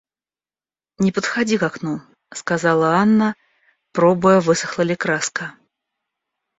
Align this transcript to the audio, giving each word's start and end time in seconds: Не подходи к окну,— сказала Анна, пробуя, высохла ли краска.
Не 0.99 1.11
подходи 1.11 1.59
к 1.59 1.63
окну,— 1.63 2.01
сказала 2.33 2.95
Анна, 2.95 3.35
пробуя, 3.91 4.39
высохла 4.41 4.81
ли 4.81 4.95
краска. 4.95 5.53